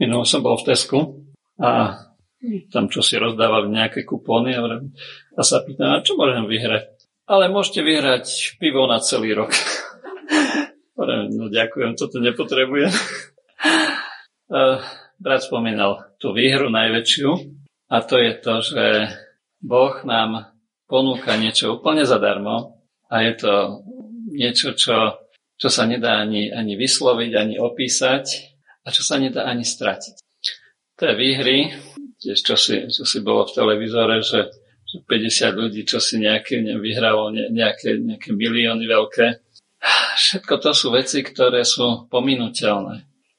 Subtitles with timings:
[0.00, 0.98] Minul som bol v Tesku
[1.60, 2.00] a
[2.68, 4.60] tam čo si rozdávali nejaké kupóny a,
[5.38, 6.92] a sa pýtam, a čo môžem vyhrať?
[7.24, 9.56] Ale môžete vyhrať pivo na celý rok.
[11.36, 12.92] no ďakujem, toto nepotrebujem.
[15.24, 17.30] Brat spomínal tú výhru najväčšiu
[17.88, 18.84] a to je to, že
[19.64, 20.52] Boh nám
[20.84, 22.76] ponúka niečo úplne zadarmo
[23.08, 23.52] a je to
[24.28, 25.24] niečo, čo,
[25.56, 28.53] čo sa nedá ani, ani vysloviť, ani opísať
[28.84, 30.16] a čo sa nedá ani stratiť.
[31.00, 31.74] To výhry,
[32.22, 34.52] tiež čo si, čo si bolo v televízore, že,
[34.86, 39.26] že 50 ľudí, čo si nejaké, ne, vyhralo ne, nejaké, nejaké milióny veľké.
[40.14, 42.94] Všetko to sú veci, ktoré sú pominuteľné.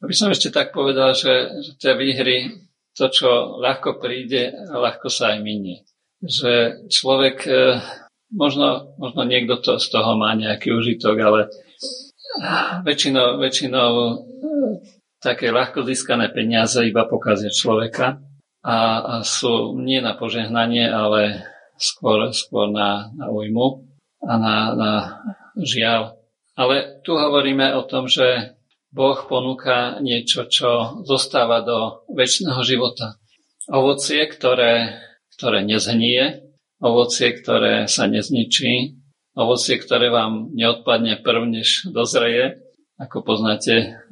[0.00, 2.64] Aby som ešte tak povedal, že, že tie výhry,
[2.96, 5.84] to, čo ľahko príde, ľahko sa aj minie.
[6.22, 7.82] Že človek, e,
[8.32, 11.40] možno, možno niekto to, z toho má nejaký užitok, ale
[12.86, 14.14] väčšinou, väčšinou e,
[15.20, 18.18] také ľahko získané peniaze iba pokazia človeka
[18.64, 21.44] a, a sú nie na požehnanie, ale
[21.76, 23.84] skôr, skôr na, na újmu
[24.24, 24.92] a na, na
[25.60, 26.16] žiaľ.
[26.56, 28.56] Ale tu hovoríme o tom, že
[28.90, 33.16] Boh ponúka niečo, čo zostáva do väčšného života.
[33.70, 34.98] Ovocie, ktoré,
[35.38, 36.42] ktoré nezhnie,
[36.82, 38.98] ovocie, ktoré sa nezničí,
[39.38, 42.60] ovocie, ktoré vám neodpadne prv, než dozreje,
[42.98, 44.02] ako poznáte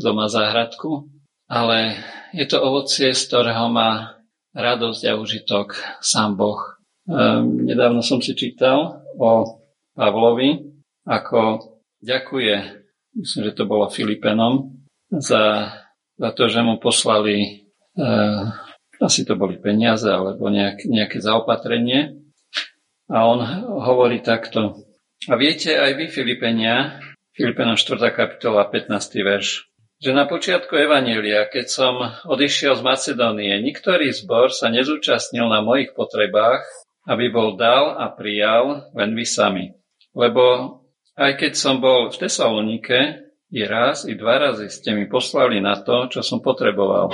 [0.00, 1.06] doma záhradku,
[1.46, 2.00] ale
[2.32, 4.16] je to ovocie, z ktorého má
[4.56, 6.80] radosť a užitok sám Boh.
[7.06, 9.60] Ehm, nedávno som si čítal o
[9.94, 10.64] Pavlovi,
[11.04, 11.70] ako
[12.00, 12.80] ďakuje
[13.16, 14.70] myslím, že to bolo Filipenom,
[15.10, 15.74] za,
[16.14, 17.66] za to, že mu poslali,
[17.98, 18.44] eh,
[19.00, 22.20] asi to boli peniaze alebo nejak, nejaké zaopatrenie.
[23.10, 23.42] A on
[23.82, 24.86] hovorí takto.
[25.26, 27.02] A viete aj vy, Filipenia,
[27.34, 28.14] Filipenom 4.
[28.14, 29.26] kapitola, 15.
[29.26, 29.66] verš,
[30.00, 35.92] že na počiatku Evanília, keď som odišiel z Macedónie, niktorý zbor sa nezúčastnil na mojich
[35.92, 36.64] potrebách,
[37.04, 39.76] aby bol dal a prijal len vy sami.
[40.16, 40.80] Lebo
[41.20, 45.74] aj keď som bol v Tesalonike, i raz, i dva razy ste mi poslali na
[45.82, 47.10] to, čo som potreboval.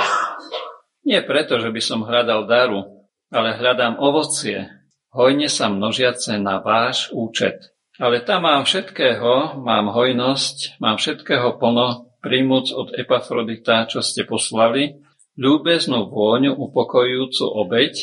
[1.09, 4.69] Nie preto, že by som hľadal daru, ale hľadám ovocie,
[5.17, 7.73] hojne sa množiace na váš účet.
[7.97, 15.01] Ale tam mám všetkého, mám hojnosť, mám všetkého plno, príjmuc od Epafrodita, čo ste poslali,
[15.37, 17.95] ľúbeznú vôňu upokojujúcu obeď,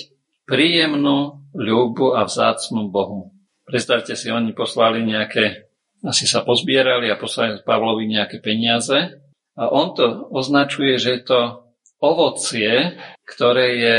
[0.45, 3.33] príjemnú ľúbu a vzácnú Bohu.
[3.63, 9.23] Predstavte si, oni poslali nejaké asi sa pozbierali a poslali Pavlovi nejaké peniaze.
[9.55, 11.41] A on to označuje, že je to
[12.03, 13.97] ovocie, ktoré je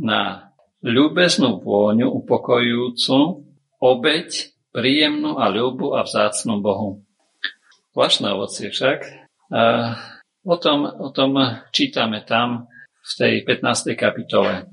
[0.00, 0.48] na
[0.80, 3.44] ľúbeznú vôňu upokojujúcu,
[3.76, 4.28] obeď,
[4.72, 7.04] príjemnú a ľúbu a vzácnú Bohu.
[7.92, 9.25] Zvláštne ovocie však.
[10.46, 11.38] O, tom, o tom
[11.70, 12.66] čítame tam
[13.02, 13.94] v tej 15.
[13.94, 14.66] kapitole.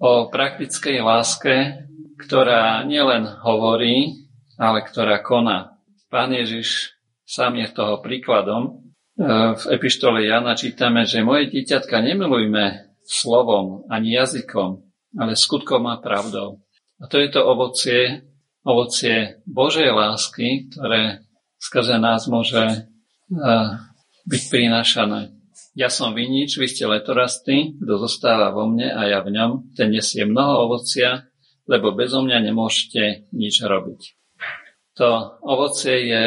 [0.00, 1.84] O praktickej láske,
[2.16, 5.76] ktorá nielen hovorí, ale ktorá koná.
[6.08, 6.96] Pán Ježiš
[7.28, 8.62] sám je toho príkladom.
[8.64, 8.72] E,
[9.54, 14.80] v epištole Jana čítame, že moje dieťatka nemilujme slovom ani jazykom,
[15.20, 16.64] ale skutkom a pravdou.
[16.98, 18.26] A to je to ovocie,
[18.64, 21.22] ovocie Božej lásky, ktoré
[21.60, 22.88] skrze nás môže
[24.28, 25.34] byť prinášané.
[25.78, 29.94] Ja som vinič, vy ste letorasty, kto zostáva vo mne a ja v ňom, ten
[29.94, 31.30] nesie mnoho ovocia,
[31.70, 34.00] lebo bezo mňa nemôžete nič robiť.
[34.98, 36.24] To ovocie je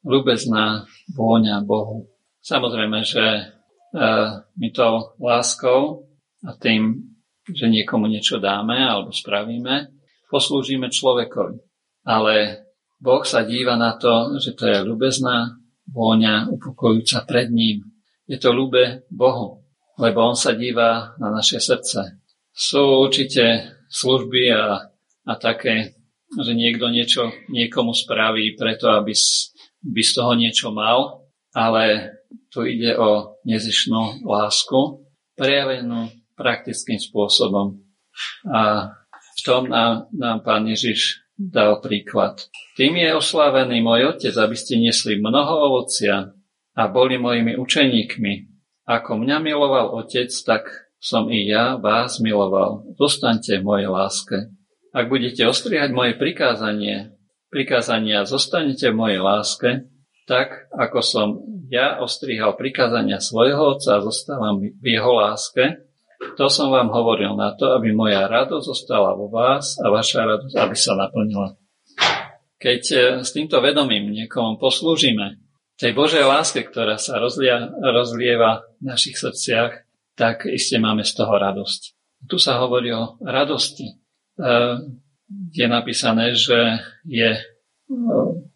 [0.00, 2.08] ľubezná vôňa Bohu.
[2.40, 3.42] Samozrejme, že e,
[4.40, 6.08] my to láskou
[6.46, 7.12] a tým,
[7.44, 9.92] že niekomu niečo dáme alebo spravíme,
[10.30, 11.58] poslúžime človekovi.
[12.06, 12.64] Ale
[12.96, 17.86] Boh sa díva na to, že to je ľubezná vôňa upokojúca pred ním.
[18.26, 19.62] Je to ľube Bohu,
[19.98, 22.18] lebo On sa díva na naše srdce.
[22.50, 24.90] Sú určite služby a,
[25.28, 25.96] a také
[26.34, 29.14] že niekto niečo niekomu spraví preto, aby
[29.86, 31.22] by z toho niečo mal,
[31.54, 32.18] ale
[32.50, 35.06] tu ide o nezišnú lásku,
[35.38, 37.78] prejavenú praktickým spôsobom.
[38.50, 42.48] A v tom nám, nám pán Ježiš dal príklad.
[42.80, 46.32] Tým je oslávený môj otec, aby ste nesli mnoho ovocia
[46.76, 48.34] a boli mojimi učeníkmi.
[48.88, 52.88] Ako mňa miloval otec, tak som i ja vás miloval.
[52.96, 54.36] Zostaňte v mojej láske.
[54.96, 57.12] Ak budete ostrihať moje prikázanie,
[57.52, 59.70] prikázania zostanete v mojej láske,
[60.24, 61.28] tak ako som
[61.68, 65.84] ja ostrihal prikázania svojho otca a zostávam v jeho láske,
[66.36, 70.54] to som vám hovoril na to, aby moja radosť zostala vo vás a vaša radosť,
[70.56, 71.56] aby sa naplnila.
[72.56, 75.44] Keď e, s týmto vedomím niekomu poslúžime
[75.76, 79.84] tej Božej láske, ktorá sa rozlia, rozlieva v našich srdciach,
[80.16, 81.80] tak iste máme z toho radosť.
[82.24, 83.92] Tu sa hovorí o radosti.
[83.92, 83.94] E,
[85.52, 87.40] je napísané, že je e,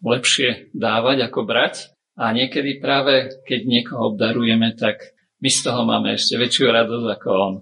[0.01, 6.13] lepšie dávať ako brať a niekedy práve keď niekoho obdarujeme, tak my z toho máme
[6.15, 7.53] ešte väčšiu radosť ako on.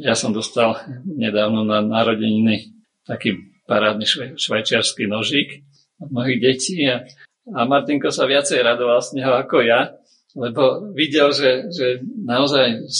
[0.00, 2.72] Ja som dostal nedávno na narodeniny
[3.06, 4.06] taký parádny
[4.38, 5.66] švajčiarsky nožík
[5.98, 7.06] od mojich detí a
[7.54, 9.94] a Martinko sa viacej radoval z neho ako ja,
[10.34, 12.90] lebo videl, že, že naozaj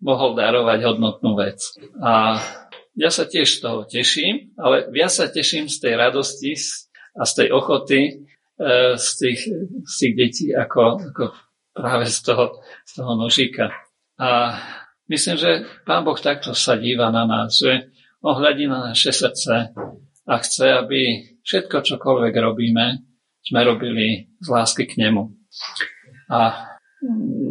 [0.00, 1.60] mohol darovať hodnotnú vec.
[2.00, 2.40] A
[2.96, 6.56] ja sa tiež z toho teším, ale viac sa teším z tej radosti
[7.12, 8.12] a z tej ochoty e,
[8.96, 9.40] z tých,
[9.84, 11.24] z tých detí ako, ako
[11.72, 13.72] práve z toho, z toho nožíka.
[14.20, 14.60] A
[15.08, 15.50] myslím, že
[15.88, 17.92] Pán Boh takto sa díva na nás, že
[18.22, 19.74] on hľadí na naše srdce
[20.28, 21.00] a chce, aby
[21.42, 23.02] všetko, čokoľvek robíme,
[23.42, 25.26] sme robili z lásky k nemu.
[26.30, 26.70] A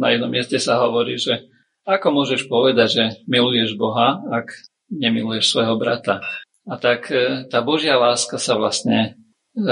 [0.00, 1.52] na jednom mieste sa hovorí, že
[1.84, 4.48] ako môžeš povedať, že miluješ Boha, ak
[4.88, 6.24] nemiluješ svojho brata.
[6.62, 9.18] A tak e, tá Božia láska sa vlastne
[9.52, 9.68] e,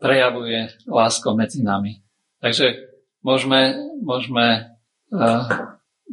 [0.00, 2.00] prejavuje láskou medzi nami.
[2.40, 2.95] Takže
[3.26, 4.70] môžeme, môžeme
[5.10, 5.26] e,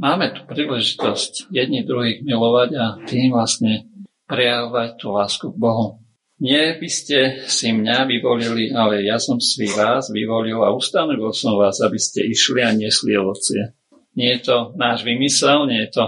[0.01, 3.85] máme tu príležitosť jedni druhých milovať a tým vlastne
[4.25, 6.01] prejavovať tú lásku k Bohu.
[6.41, 11.55] Nie by ste si mňa vyvolili, ale ja som si vás vyvolil a ustanovil som
[11.55, 13.77] vás, aby ste išli a nesli ovocie.
[14.17, 16.05] Nie je to náš vymysel, nie je to,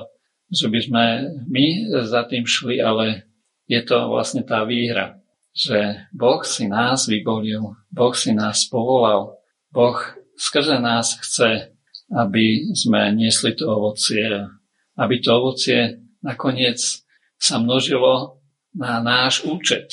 [0.51, 1.03] že by sme
[1.45, 1.65] my
[2.03, 3.29] za tým šli, ale
[3.69, 5.21] je to vlastne tá výhra,
[5.55, 9.39] že Boh si nás vyvolil, Boh si nás povolal,
[9.71, 9.97] Boh
[10.35, 11.75] skrze nás chce,
[12.13, 14.45] aby sme niesli to ovocie,
[14.99, 16.79] aby to ovocie nakoniec
[17.35, 18.39] sa množilo
[18.75, 19.91] na náš účet,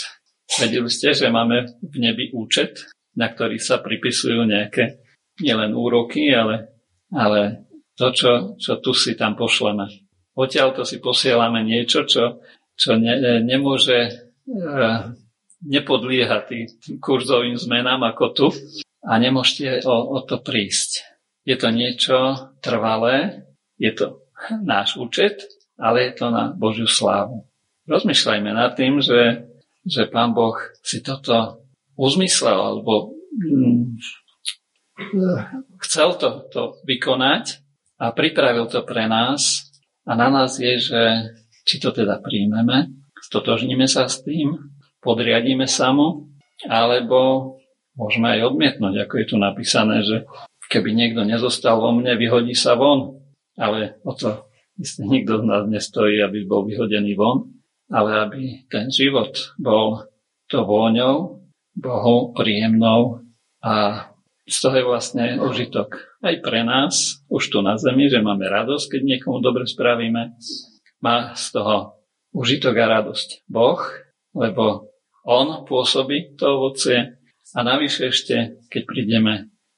[0.60, 2.84] Vedeli ste, že máme v nebi účet,
[3.16, 5.00] na ktorý sa pripisujú nejaké
[5.40, 6.76] nielen úroky, ale,
[7.08, 7.64] ale
[7.96, 8.30] to, čo,
[8.60, 9.88] čo tu si tam pošleme.
[10.36, 12.44] Odtiaľ to si posielame niečo, čo,
[12.76, 14.10] čo ne, nemôže e,
[15.64, 18.46] nepodlieha tým, tým kurzovým zmenám ako tu
[19.02, 21.02] a nemôžete o, o to prísť.
[21.42, 23.46] Je to niečo trvalé,
[23.78, 24.06] je to
[24.62, 25.42] náš účet,
[25.74, 27.46] ale je to na Božiu slávu.
[27.90, 29.50] Rozmýšľajme nad tým, že
[29.82, 31.66] že pán Boh si toto
[31.98, 33.98] uzmyslel alebo mm,
[35.82, 37.62] chcel to, to vykonať
[37.98, 39.66] a pripravil to pre nás
[40.06, 41.02] a na nás je, že
[41.66, 42.90] či to teda príjmeme,
[43.22, 44.58] stotožníme sa s tým,
[44.98, 46.26] podriadíme sa mu,
[46.66, 47.54] alebo
[47.96, 50.24] môžeme aj odmietnúť, ako je tu napísané, že
[50.68, 53.20] keby niekto nezostal vo mne, vyhodí sa von.
[53.60, 54.48] Ale o to
[54.80, 57.52] isté nikto z nás nestojí, aby bol vyhodený von
[57.92, 58.42] ale aby
[58.72, 60.08] ten život bol
[60.48, 61.44] to vôňou,
[61.76, 63.24] Bohu príjemnou
[63.60, 64.08] a
[64.44, 68.96] z toho je vlastne užitok aj pre nás, už tu na zemi, že máme radosť,
[68.96, 70.36] keď niekomu dobre spravíme.
[71.00, 72.04] Má z toho
[72.34, 73.80] užitok a radosť Boh,
[74.34, 74.92] lebo
[75.22, 77.21] On pôsobí to ovocie
[77.52, 79.34] a navyše ešte, keď prídeme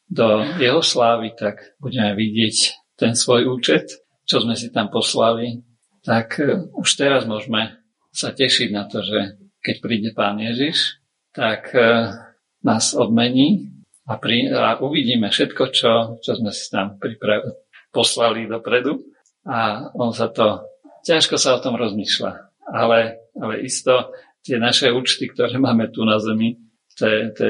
[0.06, 2.56] do Jeho slávy, tak budeme vidieť
[2.94, 3.90] ten svoj účet,
[4.24, 5.60] čo sme si tam poslali,
[6.04, 7.84] tak eh, už teraz môžeme
[8.14, 11.02] sa tešiť na to, že keď príde Pán Ježiš,
[11.34, 12.14] tak e,
[12.62, 13.74] nás odmení
[14.06, 15.92] a, pri, a uvidíme všetko, čo,
[16.22, 17.42] čo sme si tam pripra-
[17.90, 19.02] poslali dopredu.
[19.48, 20.62] A on sa to,
[21.02, 22.32] ťažko sa o tom rozmýšľa,
[22.70, 24.14] ale, ale isto
[24.44, 26.60] tie naše účty, ktoré máme tu na zemi,
[26.98, 27.46] to, to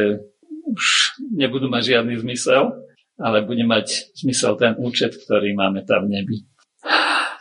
[0.65, 2.73] už nebudú mať žiadny zmysel,
[3.21, 6.37] ale bude mať zmysel ten účet, ktorý máme tam v nebi.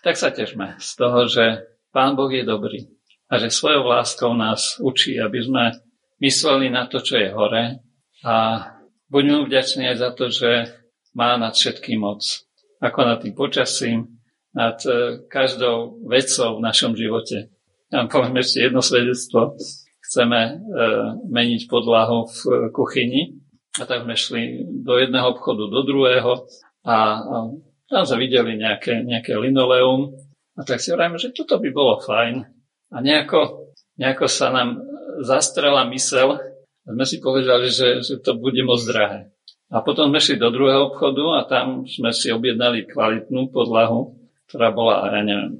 [0.03, 1.63] Tak sa tešme z toho, že
[1.95, 2.91] Pán Boh je dobrý
[3.31, 5.63] a že svojou láskou nás učí, aby sme
[6.19, 7.79] mysleli na to, čo je hore
[8.23, 8.35] a
[9.07, 10.51] buďme vďační aj za to, že
[11.15, 12.21] má nad všetkým moc.
[12.83, 14.19] Ako nad tým počasím,
[14.51, 17.49] nad e, každou vecou v našom živote.
[17.89, 19.55] Ja vám poviem ešte jedno svedectvo.
[20.03, 20.51] Chceme e,
[21.31, 23.39] meniť podlahu v e, kuchyni.
[23.79, 24.43] A tak sme šli
[24.83, 26.45] do jedného obchodu, do druhého.
[26.83, 27.35] A, a
[27.87, 30.13] tam sme videli nejaké, nejaké linoleum.
[30.59, 32.43] A tak si hovoríme, že toto by bolo fajn.
[32.93, 34.83] A nejako, nejako sa nám
[35.23, 36.37] zastrela mysel.
[36.83, 39.31] A sme si povedali, že, že to bude moc drahé.
[39.73, 44.13] A potom sme šli do druhého obchodu a tam sme si objednali kvalitnú podlahu,
[44.45, 45.57] ktorá bola, ja neviem,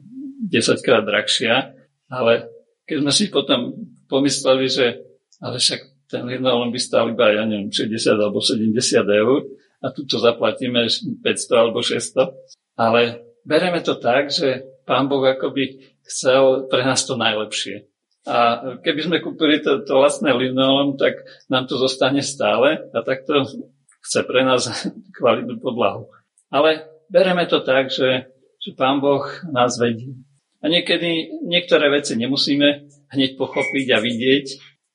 [0.54, 1.74] 10 krát drahšia,
[2.14, 2.52] ale
[2.86, 3.74] keď sme si potom
[4.14, 5.02] pomysleli, že
[5.42, 8.70] ale však ten linolom by stál iba, ja neviem, 60 alebo 70
[9.02, 9.50] eur
[9.82, 11.26] a tu to zaplatíme 500
[11.58, 12.30] alebo 600,
[12.78, 17.90] ale bereme to tak, že pán Boh akoby chcel pre nás to najlepšie.
[18.24, 23.44] A keby sme kúpili to, to vlastné linoleum, tak nám to zostane stále a takto
[24.08, 24.64] chce pre nás
[25.20, 26.08] kvalitnú podlahu.
[26.48, 28.32] Ale bereme to tak, že,
[28.64, 30.16] že Pán Boh nás vedie.
[30.64, 34.46] A niekedy niektoré veci nemusíme hneď pochopiť a vidieť,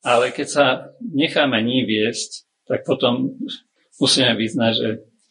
[0.05, 0.67] ale keď sa
[1.01, 3.39] necháme ní viesť, tak potom
[3.99, 4.89] musíme vyznať, že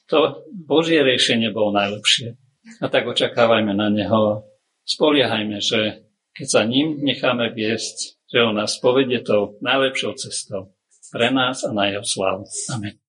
[0.08, 2.36] to Božie riešenie bolo najlepšie.
[2.80, 4.44] A tak očakávajme na Neho.
[4.88, 10.76] Spoliehajme, že keď sa ním necháme viesť, že On nás povedie tou najlepšou cestou
[11.12, 12.44] pre nás a na Jeho slávu.
[12.72, 13.07] Amen.